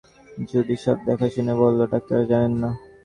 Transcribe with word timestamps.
জুডি 0.49 0.75
সব 0.83 0.97
দেখেশুনে 1.07 1.53
বলল, 1.61 1.79
ডাক্তাররা 1.91 2.25
জানে 2.31 2.49
না। 2.61 2.69